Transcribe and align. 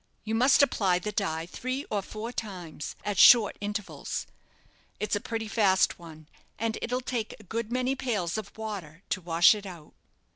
You 0.23 0.33
must 0.33 0.63
apply 0.63 0.97
the 0.97 1.11
dye 1.11 1.45
three 1.45 1.85
or 1.91 2.01
four 2.01 2.31
times, 2.31 2.95
at 3.05 3.19
short 3.19 3.55
intervals. 3.61 4.25
It's 4.99 5.15
a 5.15 5.21
pretty 5.21 5.47
fast 5.47 5.99
one, 5.99 6.27
and 6.57 6.75
it'll 6.81 7.01
take 7.01 7.35
a 7.39 7.43
good 7.43 7.71
many 7.71 7.93
pails 7.93 8.35
of 8.35 8.57
water 8.57 9.03
to 9.11 9.21
wash 9.21 9.53
it 9.53 9.67
out." 9.67 9.93